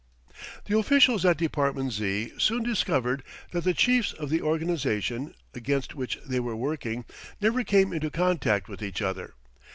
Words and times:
The 0.65 0.75
officials 0.79 1.25
at 1.25 1.37
Department 1.37 1.93
Z. 1.93 2.33
soon 2.39 2.63
discovered 2.63 3.21
that 3.51 3.63
the 3.63 3.75
chiefs 3.75 4.13
of 4.13 4.31
the 4.31 4.41
organisation, 4.41 5.35
against 5.53 5.93
which 5.93 6.17
they 6.25 6.39
were 6.39 6.55
working, 6.55 7.05
never 7.39 7.63
came 7.63 7.93
into 7.93 8.09
contact 8.09 8.67
with 8.67 8.81
each 8.81 9.03
other. 9.03 9.35